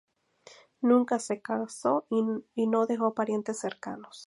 Nunca 0.81 1.19
se 1.19 1.43
casó 1.43 2.07
y 2.55 2.65
no 2.65 2.87
dejó 2.87 3.13
parientes 3.13 3.59
cercanos. 3.59 4.19